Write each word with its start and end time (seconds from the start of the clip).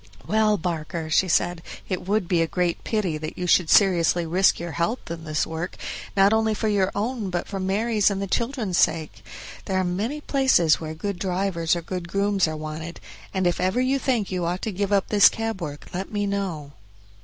"Well, 0.25 0.57
Barker," 0.57 1.11
she 1.11 1.27
said, 1.27 1.61
"it 1.87 2.07
would 2.07 2.27
be 2.27 2.41
a 2.41 2.47
great 2.47 2.83
pity 2.83 3.19
that 3.19 3.37
you 3.37 3.45
should 3.45 3.69
seriously 3.69 4.25
risk 4.25 4.59
your 4.59 4.71
health 4.71 5.11
in 5.11 5.25
this 5.25 5.45
work, 5.45 5.75
not 6.17 6.33
only 6.33 6.55
for 6.55 6.67
your 6.67 6.91
own 6.95 7.29
but 7.29 7.47
for 7.47 7.59
Mary's 7.59 8.09
and 8.09 8.19
the 8.19 8.25
children's 8.25 8.79
sake; 8.79 9.23
there 9.65 9.77
are 9.77 9.83
many 9.83 10.19
places 10.19 10.79
where 10.79 10.95
good 10.95 11.19
drivers 11.19 11.75
or 11.75 11.83
good 11.83 12.07
grooms 12.07 12.47
are 12.47 12.57
wanted, 12.57 12.99
and 13.31 13.45
if 13.45 13.61
ever 13.61 13.79
you 13.79 13.99
think 13.99 14.31
you 14.31 14.43
ought 14.43 14.63
to 14.63 14.71
give 14.71 14.91
up 14.91 15.09
this 15.09 15.29
cab 15.29 15.61
work 15.61 15.85
let 15.93 16.11
me 16.11 16.25
know." 16.25 16.71